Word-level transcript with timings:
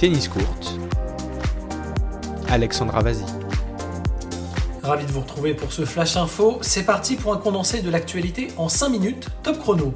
tennis 0.00 0.28
courte, 0.28 0.78
Alexandra 2.48 3.02
Vazi. 3.02 3.22
Ravi 4.82 5.04
de 5.04 5.12
vous 5.12 5.20
retrouver 5.20 5.52
pour 5.52 5.74
ce 5.74 5.84
Flash 5.84 6.16
Info. 6.16 6.56
C'est 6.62 6.84
parti 6.84 7.16
pour 7.16 7.34
un 7.34 7.36
condensé 7.36 7.82
de 7.82 7.90
l'actualité 7.90 8.48
en 8.56 8.70
5 8.70 8.88
minutes, 8.88 9.28
top 9.42 9.58
chrono. 9.58 9.92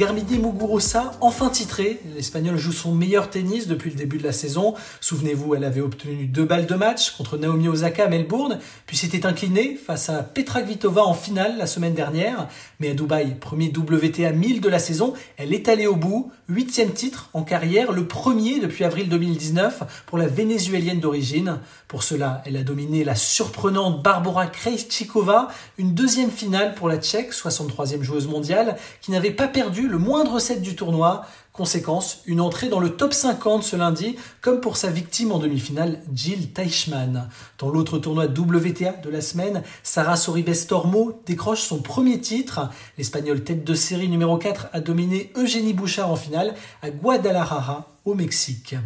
Garbiñe 0.00 0.38
Muguruza, 0.38 1.12
enfin 1.20 1.50
titrée, 1.50 2.00
l'Espagnol 2.16 2.56
joue 2.56 2.72
son 2.72 2.94
meilleur 2.94 3.28
tennis 3.28 3.66
depuis 3.66 3.90
le 3.90 3.96
début 3.96 4.16
de 4.16 4.22
la 4.22 4.32
saison. 4.32 4.72
Souvenez-vous, 5.02 5.54
elle 5.54 5.62
avait 5.62 5.82
obtenu 5.82 6.24
deux 6.24 6.46
balles 6.46 6.64
de 6.64 6.74
match 6.74 7.10
contre 7.18 7.36
Naomi 7.36 7.68
Osaka 7.68 8.06
à 8.06 8.08
Melbourne, 8.08 8.60
puis 8.86 8.96
s'était 8.96 9.26
inclinée 9.26 9.76
face 9.76 10.08
à 10.08 10.22
Petra 10.22 10.62
Kvitova 10.62 11.02
en 11.02 11.12
finale 11.12 11.58
la 11.58 11.66
semaine 11.66 11.92
dernière. 11.92 12.48
Mais 12.78 12.88
à 12.88 12.94
Dubaï, 12.94 13.34
premier 13.34 13.70
WTA 13.76 14.32
1000 14.32 14.62
de 14.62 14.68
la 14.70 14.78
saison, 14.78 15.12
elle 15.36 15.52
est 15.52 15.68
allée 15.68 15.86
au 15.86 15.96
bout. 15.96 16.32
Huitième 16.48 16.92
titre 16.92 17.28
en 17.34 17.42
carrière, 17.42 17.92
le 17.92 18.06
premier 18.06 18.58
depuis 18.58 18.84
avril 18.84 19.10
2019 19.10 19.82
pour 20.06 20.16
la 20.16 20.28
vénézuélienne 20.28 21.00
d'origine. 21.00 21.58
Pour 21.88 22.04
cela, 22.04 22.42
elle 22.46 22.56
a 22.56 22.62
dominé 22.62 23.04
la 23.04 23.16
surprenante 23.16 24.02
Barbara 24.02 24.46
Krejcikova, 24.46 25.48
une 25.76 25.92
deuxième 25.92 26.30
finale 26.30 26.74
pour 26.74 26.88
la 26.88 26.96
Tchèque, 26.96 27.34
63e 27.34 28.02
joueuse 28.02 28.28
mondiale, 28.28 28.76
qui 29.02 29.10
n'avait 29.10 29.30
pas 29.30 29.46
perdu 29.46 29.89
le 29.90 29.98
moindre 29.98 30.38
set 30.38 30.62
du 30.62 30.74
tournoi. 30.76 31.26
Conséquence, 31.52 32.22
une 32.26 32.40
entrée 32.40 32.68
dans 32.68 32.78
le 32.78 32.90
top 32.90 33.12
50 33.12 33.64
ce 33.64 33.76
lundi, 33.76 34.16
comme 34.40 34.60
pour 34.60 34.76
sa 34.76 34.88
victime 34.88 35.32
en 35.32 35.38
demi-finale, 35.38 36.00
Jill 36.14 36.52
Teichmann. 36.52 37.28
Dans 37.58 37.68
l'autre 37.68 37.98
tournoi 37.98 38.26
WTA 38.26 38.92
de 38.92 39.10
la 39.10 39.20
semaine, 39.20 39.62
Sarah 39.82 40.16
Sorribes-Tormo 40.16 41.20
décroche 41.26 41.62
son 41.62 41.82
premier 41.82 42.20
titre. 42.20 42.70
L'Espagnol 42.96 43.42
tête 43.42 43.64
de 43.64 43.74
série 43.74 44.08
numéro 44.08 44.38
4 44.38 44.68
a 44.72 44.80
dominé 44.80 45.32
Eugénie 45.36 45.74
Bouchard 45.74 46.10
en 46.10 46.16
finale 46.16 46.54
à 46.82 46.90
Guadalajara, 46.90 47.88
au 48.04 48.14
Mexique. 48.14 48.76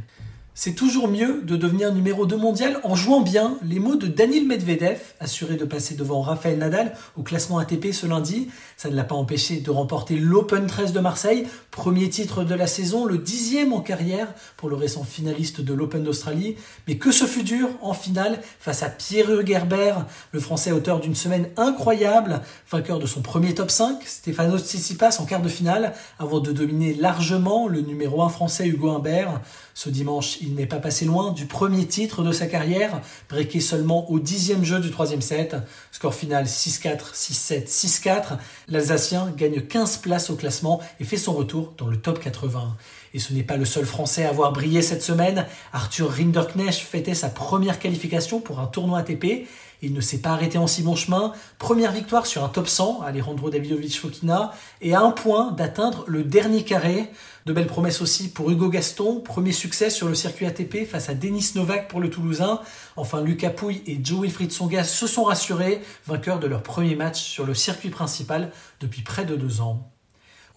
C'est 0.57 0.75
toujours 0.75 1.09
mieux 1.09 1.43
de 1.43 1.57
devenir 1.57 1.93
numéro 1.93 2.27
2 2.27 2.37
mondial 2.37 2.79
en 2.85 2.95
jouant 2.95 3.23
bien 3.23 3.59
les 3.65 3.81
mots 3.81 3.97
de 3.97 4.07
Daniil 4.07 4.47
Medvedev, 4.47 5.01
assuré 5.19 5.57
de 5.57 5.65
passer 5.65 5.97
devant 5.97 6.21
Rafael 6.21 6.59
Nadal 6.59 6.95
au 7.17 7.25
classement 7.25 7.59
ATP 7.59 7.93
ce 7.93 8.07
lundi. 8.07 8.47
Ça 8.77 8.89
ne 8.89 8.95
l'a 8.95 9.03
pas 9.03 9.17
empêché 9.17 9.57
de 9.57 9.71
remporter 9.73 10.17
l'Open 10.17 10.69
13 10.69 10.93
de 10.93 11.01
Marseille, 11.01 11.49
premier 11.73 12.09
titre 12.09 12.45
de 12.45 12.55
la 12.55 12.69
saison, 12.69 13.05
le 13.05 13.19
dixième 13.19 13.73
en 13.73 13.81
carrière 13.81 14.29
pour 14.57 14.69
le 14.69 14.77
récent 14.77 15.03
finaliste 15.03 15.61
de 15.61 15.75
l'Open 15.75 16.05
d'Australie. 16.05 16.55
Mais 16.87 16.99
que 16.99 17.11
ce 17.11 17.25
fut 17.25 17.43
dur 17.43 17.69
en 17.83 17.93
finale 17.93 18.41
face 18.61 18.85
à 18.85 18.91
Pierre 18.91 19.45
Gerber, 19.45 19.95
le 20.31 20.39
français 20.39 20.71
auteur 20.71 21.01
d'une 21.01 21.17
semaine 21.17 21.49
incroyable, 21.57 22.43
vainqueur 22.71 23.01
de 23.01 23.07
son 23.07 23.23
premier 23.23 23.55
top 23.55 23.73
5, 23.73 24.05
Stéphano 24.07 24.57
Tsitsipas 24.57 25.17
en 25.19 25.25
quart 25.25 25.43
de 25.43 25.49
finale, 25.49 25.95
avant 26.21 26.39
de 26.39 26.53
dominer 26.53 26.95
largement 26.95 27.67
le 27.67 27.81
numéro 27.81 28.23
1 28.23 28.29
français 28.29 28.69
Hugo 28.69 28.91
Humbert. 28.91 29.41
Ce 29.77 29.91
dimanche, 29.91 30.39
il 30.47 30.55
n'est 30.55 30.67
pas 30.67 30.79
passé 30.79 31.05
loin 31.05 31.33
du 31.33 31.47
premier 31.47 31.87
titre 31.87 32.23
de 32.23 32.33
sa 32.33 32.47
carrière, 32.47 33.01
breaké 33.29 33.61
seulement 33.61 34.11
au 34.11 34.19
dixième 34.19 34.65
jeu 34.65 34.81
du 34.81 34.91
troisième 34.91 35.23
set. 35.23 35.57
Score 35.91 36.15
final 36.15 36.45
6-4, 36.45 37.15
6-7, 37.15 37.67
6-4. 37.67 38.39
L'Alsacien 38.69 39.33
gagne 39.37 39.63
15 39.63 39.99
places 39.99 40.31
au 40.31 40.37
classement 40.37 40.81
et 41.01 41.05
fait 41.05 41.17
son 41.17 41.33
retour 41.33 41.75
dans 41.79 41.87
le 41.87 41.97
top 41.97 42.21
80. 42.21 42.77
Et 43.15 43.21
ce 43.21 43.33
n'est 43.33 43.45
pas 43.45 43.57
le 43.57 43.65
seul 43.65 43.87
Français 43.87 44.25
à 44.25 44.31
avoir 44.31 44.53
brillé 44.53 44.83
cette 44.83 45.03
semaine. 45.03 45.47
Arthur 45.73 46.11
Rinderknecht 46.11 46.81
fêtait 46.81 47.15
sa 47.15 47.29
première 47.29 47.79
qualification 47.79 48.41
pour 48.41 48.59
un 48.59 48.67
tournoi 48.67 48.99
ATP. 48.99 49.47
Il 49.83 49.93
ne 49.93 50.01
s'est 50.01 50.19
pas 50.19 50.31
arrêté 50.31 50.59
en 50.59 50.67
si 50.67 50.83
bon 50.83 50.97
chemin. 50.97 51.33
Première 51.59 51.93
victoire 51.93 52.27
sur 52.27 52.43
un 52.43 52.49
top 52.49 52.67
100, 52.69 53.03
Alejandro 53.03 53.51
Davidovich 53.51 54.01
Fokina, 54.01 54.53
et 54.81 54.95
à 54.95 55.01
un 55.01 55.13
point 55.13 55.53
d'atteindre 55.53 56.05
le 56.09 56.25
dernier 56.25 56.65
carré. 56.65 57.11
De 57.47 57.53
belles 57.53 57.67
promesses 57.67 58.01
aussi 58.01 58.31
pour 58.31 58.51
Hugo 58.51 58.69
Gaston, 58.69 59.21
premier 59.21 59.53
succès 59.53 59.91
sur 59.91 60.09
le 60.09 60.15
circuit 60.15 60.47
ATP 60.47 60.85
face 60.85 61.09
à 61.09 61.15
Denis 61.15 61.53
Novak 61.55 61.89
pour 61.89 62.01
le 62.01 62.11
Toulousain. 62.11 62.61
Enfin, 62.97 63.21
Lucas 63.21 63.51
Pouille 63.51 63.83
et 63.87 64.01
Joe 64.03 64.23
Wilfried 64.23 64.51
Songa 64.51 64.83
se 64.83 65.07
sont 65.07 65.25
rassurés, 65.25 65.83
vainqueurs 66.07 66.41
de 66.41 66.49
leur 66.49 66.63
premier 66.63 66.97
match 66.97 67.21
sur 67.21 67.45
le 67.45 67.55
circuit 67.55 67.91
principal 67.91 68.51
depuis 68.81 69.03
près 69.03 69.25
de 69.25 69.37
deux 69.37 69.61
ans. 69.61 69.94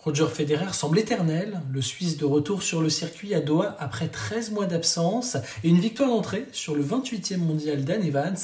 Roger 0.08 0.28
Federer 0.34 0.72
semble 0.72 1.00
éternel, 1.00 1.60
le 1.70 1.82
Suisse 1.82 2.16
de 2.16 2.24
retour 2.24 2.64
sur 2.64 2.82
le 2.82 2.90
circuit 2.90 3.36
à 3.36 3.42
Doha 3.42 3.76
après 3.78 4.08
13 4.08 4.52
mois 4.52 4.66
d'absence 4.66 5.36
et 5.66 5.68
une 5.68 5.82
victoire 5.82 6.08
d'entrée 6.08 6.46
sur 6.54 6.76
le 6.76 6.82
28e 6.82 7.40
mondial 7.40 7.84
Dan 7.84 8.02
Evans, 8.02 8.38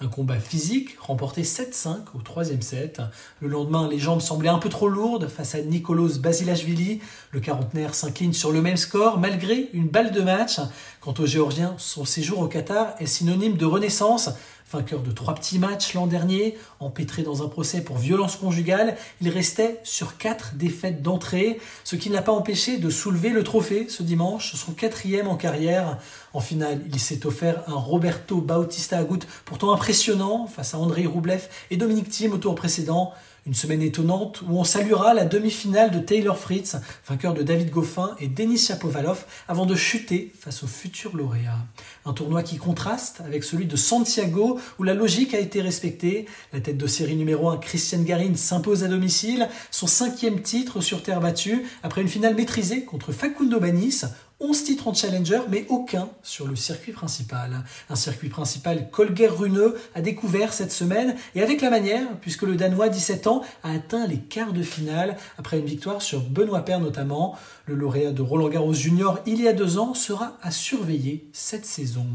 un 0.00 0.08
combat 0.08 0.38
physique 0.38 0.96
remporté 0.98 1.42
7-5 1.42 1.88
au 2.14 2.22
troisième 2.22 2.62
set. 2.62 3.02
Le 3.40 3.48
lendemain, 3.48 3.86
les 3.86 3.98
jambes 3.98 4.22
semblaient 4.22 4.48
un 4.48 4.58
peu 4.58 4.70
trop 4.70 4.88
lourdes 4.88 5.28
face 5.28 5.54
à 5.54 5.60
Nicolas 5.60 6.16
Basilashvili. 6.18 7.00
Le 7.32 7.40
quarantenaire 7.40 7.94
s'incline 7.94 8.32
sur 8.32 8.50
le 8.50 8.62
même 8.62 8.78
score 8.78 9.18
malgré 9.18 9.68
une 9.74 9.88
balle 9.88 10.12
de 10.12 10.22
match. 10.22 10.58
Quant 11.02 11.14
au 11.18 11.26
Géorgien, 11.26 11.74
son 11.76 12.06
séjour 12.06 12.38
au 12.38 12.48
Qatar 12.48 12.94
est 12.98 13.04
synonyme 13.04 13.58
de 13.58 13.66
renaissance. 13.66 14.30
Vainqueur 14.72 15.00
de 15.00 15.10
trois 15.10 15.34
petits 15.34 15.58
matchs 15.58 15.94
l'an 15.94 16.06
dernier, 16.06 16.56
empêtré 16.78 17.24
dans 17.24 17.42
un 17.42 17.48
procès 17.48 17.80
pour 17.80 17.98
violence 17.98 18.36
conjugale, 18.36 18.96
il 19.20 19.28
restait 19.28 19.80
sur 19.82 20.16
quatre 20.16 20.54
défaites 20.54 21.02
d'entrée, 21.02 21.58
ce 21.82 21.96
qui 21.96 22.08
ne 22.08 22.14
l'a 22.14 22.22
pas 22.22 22.30
empêché 22.30 22.78
de 22.78 22.88
soulever 22.88 23.30
le 23.30 23.42
trophée 23.42 23.88
ce 23.88 24.04
dimanche, 24.04 24.54
son 24.54 24.70
quatrième 24.72 25.26
en 25.26 25.34
carrière. 25.34 25.98
En 26.32 26.40
finale, 26.40 26.80
il 26.86 27.00
s'est 27.00 27.26
offert 27.26 27.64
un 27.66 27.74
Roberto 27.74 28.40
Bautista 28.40 28.98
Agut 28.98 29.26
pourtant 29.44 29.72
impressionnant 29.72 30.46
face 30.46 30.72
à 30.72 30.78
Andrei 30.78 31.04
Roublev 31.04 31.48
et 31.72 31.76
Dominique 31.76 32.08
Thiem 32.08 32.32
au 32.32 32.38
tour 32.38 32.54
précédent. 32.54 33.12
Une 33.50 33.56
semaine 33.56 33.82
étonnante 33.82 34.42
où 34.48 34.60
on 34.60 34.62
saluera 34.62 35.12
la 35.12 35.24
demi-finale 35.24 35.90
de 35.90 35.98
Taylor 35.98 36.38
Fritz, 36.38 36.76
vainqueur 37.08 37.34
de 37.34 37.42
David 37.42 37.70
Goffin 37.70 38.14
et 38.20 38.28
Denis 38.28 38.58
Chapovalov, 38.58 39.24
avant 39.48 39.66
de 39.66 39.74
chuter 39.74 40.32
face 40.38 40.62
au 40.62 40.68
futur 40.68 41.16
lauréat. 41.16 41.58
Un 42.04 42.12
tournoi 42.12 42.44
qui 42.44 42.58
contraste 42.58 43.20
avec 43.22 43.42
celui 43.42 43.66
de 43.66 43.74
Santiago, 43.74 44.60
où 44.78 44.84
la 44.84 44.94
logique 44.94 45.34
a 45.34 45.40
été 45.40 45.62
respectée. 45.62 46.26
La 46.52 46.60
tête 46.60 46.78
de 46.78 46.86
série 46.86 47.16
numéro 47.16 47.48
1, 47.48 47.56
Christian 47.56 48.02
Garin, 48.02 48.36
s'impose 48.36 48.84
à 48.84 48.86
domicile, 48.86 49.48
son 49.72 49.88
cinquième 49.88 50.42
titre 50.42 50.80
sur 50.80 51.02
terre 51.02 51.20
battue, 51.20 51.66
après 51.82 52.02
une 52.02 52.08
finale 52.08 52.36
maîtrisée 52.36 52.84
contre 52.84 53.10
Facundo 53.10 53.58
Banis, 53.58 54.02
11 54.40 54.64
titres 54.64 54.88
en 54.88 54.94
Challenger, 54.94 55.40
mais 55.50 55.66
aucun 55.68 56.08
sur 56.22 56.48
le 56.48 56.56
circuit 56.56 56.92
principal. 56.92 57.62
Un 57.90 57.94
circuit 57.94 58.30
principal 58.30 58.90
Colger-Runeux 58.90 59.76
a 59.94 60.00
découvert 60.00 60.54
cette 60.54 60.72
semaine, 60.72 61.14
et 61.34 61.42
avec 61.42 61.60
la 61.60 61.68
manière, 61.68 62.06
puisque 62.22 62.42
le 62.42 62.56
Danois, 62.56 62.88
17 62.88 63.26
ans, 63.26 63.42
a 63.62 63.72
atteint 63.72 64.06
les 64.06 64.18
quarts 64.18 64.54
de 64.54 64.62
finale 64.62 65.18
après 65.36 65.58
une 65.58 65.66
victoire 65.66 66.00
sur 66.00 66.20
Benoît 66.20 66.64
Paire 66.64 66.80
notamment. 66.80 67.36
Le 67.66 67.74
lauréat 67.74 68.12
de 68.12 68.22
Roland 68.22 68.48
Garros 68.48 68.72
Junior 68.72 69.20
il 69.26 69.42
y 69.42 69.46
a 69.46 69.52
deux 69.52 69.78
ans 69.78 69.92
sera 69.92 70.38
à 70.42 70.50
surveiller 70.50 71.28
cette 71.32 71.66
saison. 71.66 72.06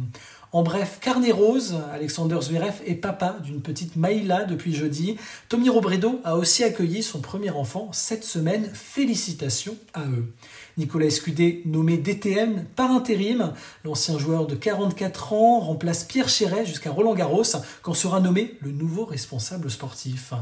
En 0.56 0.64
bref, 0.64 1.00
carnet 1.02 1.34
rose, 1.34 1.76
Alexander 1.94 2.38
Zverev 2.40 2.76
est 2.86 2.96
papa 2.96 3.36
d'une 3.44 3.62
petite 3.62 3.98
Maïla 3.98 4.46
depuis 4.46 4.74
jeudi. 4.74 5.18
Tommy 5.50 5.68
Robredo 5.68 6.22
a 6.24 6.38
aussi 6.38 6.64
accueilli 6.64 7.04
son 7.04 7.20
premier 7.20 7.50
enfant 7.50 7.90
cette 7.92 8.24
semaine. 8.24 8.70
Félicitations 8.74 9.76
à 9.94 10.04
eux. 10.06 10.32
Nicolas 10.78 11.06
Escudé, 11.06 11.62
nommé 11.66 11.98
DTM 11.98 12.66
par 12.76 12.92
intérim, 12.92 13.54
l'ancien 13.86 14.18
joueur 14.18 14.46
de 14.46 14.56
44 14.56 15.32
ans 15.32 15.60
remplace 15.60 16.04
Pierre 16.04 16.28
Chéret 16.28 16.66
jusqu'à 16.66 16.92
Roland 16.92 17.16
Garros 17.16 17.44
quand 17.82 17.94
sera 17.94 18.20
nommé 18.20 18.58
le 18.62 18.72
nouveau 18.72 19.06
responsable 19.06 19.72
sportif. 19.72 20.34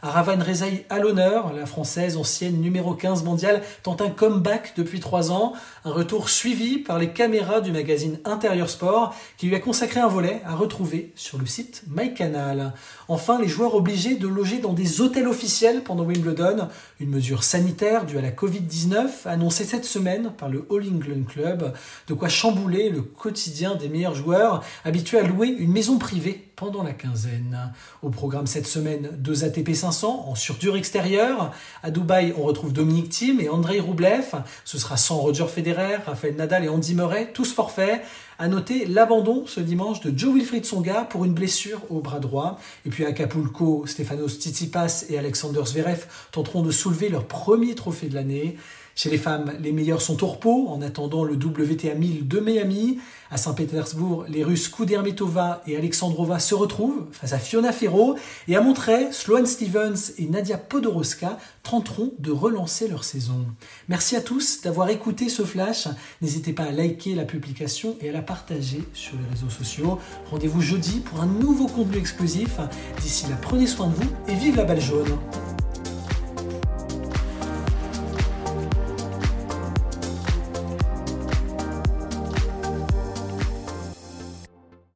Aravan 0.00 0.42
Rezaï 0.42 0.86
à 0.88 0.98
l'honneur, 0.98 1.52
la 1.52 1.66
française 1.66 2.16
ancienne 2.16 2.60
numéro 2.60 2.94
15 2.94 3.22
mondiale 3.22 3.62
tente 3.82 4.00
un 4.00 4.08
comeback 4.08 4.72
depuis 4.76 5.00
trois 5.00 5.30
ans, 5.30 5.52
un 5.84 5.92
retour 5.92 6.30
suivi 6.30 6.78
par 6.78 6.98
les 6.98 7.10
caméras 7.10 7.60
du 7.60 7.70
magazine 7.70 8.18
Intérieur 8.24 8.70
Sport 8.70 9.14
qui 9.36 9.46
lui 9.46 9.54
a 9.54 9.60
consacré 9.62 10.00
un 10.00 10.08
volet 10.08 10.42
à 10.44 10.54
retrouver 10.54 11.12
sur 11.14 11.38
le 11.38 11.46
site 11.46 11.84
MyCanal. 11.88 12.74
Enfin, 13.08 13.40
les 13.40 13.48
joueurs 13.48 13.74
obligés 13.74 14.16
de 14.16 14.28
loger 14.28 14.58
dans 14.58 14.72
des 14.72 15.00
hôtels 15.00 15.28
officiels 15.28 15.82
pendant 15.82 16.04
Wimbledon, 16.04 16.68
une 17.00 17.10
mesure 17.10 17.44
sanitaire 17.44 18.04
due 18.04 18.18
à 18.18 18.22
la 18.22 18.30
Covid-19 18.30 19.26
annoncée 19.26 19.64
cette 19.64 19.84
semaine 19.84 20.32
par 20.36 20.48
le 20.48 20.66
All 20.70 20.82
England 20.82 21.24
Club, 21.26 21.72
de 22.08 22.14
quoi 22.14 22.28
chambouler 22.28 22.90
le 22.90 23.02
quotidien 23.02 23.74
des 23.74 23.88
meilleurs 23.88 24.14
joueurs 24.14 24.62
habitués 24.84 25.18
à 25.18 25.22
louer 25.22 25.48
une 25.48 25.72
maison 25.72 25.96
privée 25.96 26.51
pendant 26.62 26.84
la 26.84 26.92
quinzaine. 26.92 27.72
Au 28.02 28.10
programme 28.10 28.46
cette 28.46 28.68
semaine, 28.68 29.08
deux 29.18 29.42
ATP 29.42 29.74
500 29.74 30.26
en 30.28 30.36
surdure 30.36 30.76
extérieure. 30.76 31.50
À 31.82 31.90
Dubaï, 31.90 32.32
on 32.38 32.42
retrouve 32.42 32.72
Dominique 32.72 33.08
Thiem 33.08 33.40
et 33.40 33.48
Andrei 33.48 33.80
Roublev. 33.80 34.44
Ce 34.64 34.78
sera 34.78 34.96
sans 34.96 35.16
Roger 35.16 35.48
Federer, 35.48 35.96
Rafael 36.06 36.36
Nadal 36.36 36.62
et 36.62 36.68
Andy 36.68 36.94
Murray, 36.94 37.32
tous 37.34 37.52
forfaits. 37.52 38.00
À 38.38 38.46
noter 38.46 38.86
l'abandon 38.86 39.42
ce 39.44 39.58
dimanche 39.58 40.02
de 40.02 40.16
Joe 40.16 40.36
Wilfried 40.36 40.64
Songa 40.64 41.02
pour 41.02 41.24
une 41.24 41.34
blessure 41.34 41.80
au 41.90 41.98
bras 41.98 42.20
droit. 42.20 42.60
Et 42.86 42.90
puis 42.90 43.04
à 43.04 43.08
Acapulco, 43.08 43.84
Stefanos 43.88 44.38
Tsitsipas 44.38 45.06
et 45.08 45.18
Alexander 45.18 45.62
Zverev 45.64 46.06
tenteront 46.30 46.62
de 46.62 46.70
soulever 46.70 47.08
leur 47.08 47.24
premier 47.24 47.74
trophée 47.74 48.06
de 48.06 48.14
l'année. 48.14 48.56
Chez 48.94 49.08
les 49.08 49.18
femmes, 49.18 49.52
les 49.60 49.72
meilleurs 49.72 50.02
sont 50.02 50.22
au 50.22 50.26
repos 50.26 50.68
en 50.68 50.82
attendant 50.82 51.24
le 51.24 51.34
WTA 51.34 51.94
1000 51.94 52.28
de 52.28 52.40
Miami. 52.40 52.98
À 53.30 53.38
Saint-Pétersbourg, 53.38 54.26
les 54.28 54.44
Russes 54.44 54.68
Kudermetova 54.68 55.62
et 55.66 55.78
Alexandrova 55.78 56.38
se 56.38 56.54
retrouvent 56.54 57.06
face 57.10 57.32
à 57.32 57.38
Fiona 57.38 57.72
Ferro. 57.72 58.16
Et 58.48 58.56
à 58.56 58.60
Montreuil, 58.60 59.08
Sloane 59.10 59.46
Stevens 59.46 60.12
et 60.18 60.26
Nadia 60.26 60.58
Podoroska 60.58 61.38
tenteront 61.62 62.12
de 62.18 62.30
relancer 62.30 62.88
leur 62.88 63.04
saison. 63.04 63.46
Merci 63.88 64.16
à 64.16 64.20
tous 64.20 64.60
d'avoir 64.60 64.90
écouté 64.90 65.30
ce 65.30 65.44
flash. 65.44 65.88
N'hésitez 66.20 66.52
pas 66.52 66.64
à 66.64 66.70
liker 66.70 67.14
la 67.14 67.24
publication 67.24 67.96
et 68.02 68.10
à 68.10 68.12
la 68.12 68.22
partager 68.22 68.82
sur 68.92 69.14
les 69.14 69.34
réseaux 69.34 69.50
sociaux. 69.50 69.98
Rendez-vous 70.30 70.60
jeudi 70.60 71.00
pour 71.00 71.22
un 71.22 71.26
nouveau 71.26 71.66
contenu 71.66 71.96
exclusif. 71.96 72.58
D'ici 73.00 73.26
là, 73.30 73.36
prenez 73.40 73.66
soin 73.66 73.88
de 73.88 73.94
vous 73.94 74.10
et 74.28 74.34
vive 74.34 74.56
la 74.56 74.64
balle 74.64 74.80
jaune. 74.80 75.18